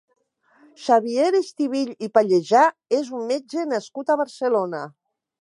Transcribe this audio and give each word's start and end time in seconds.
Xavier 0.85 1.27
Estivill 1.39 1.91
i 2.07 2.09
Pallejà 2.15 2.65
és 3.01 3.13
un 3.19 3.29
metge 3.35 3.67
nascut 3.75 4.11
a 4.11 4.19
Barcelona. 4.25 4.83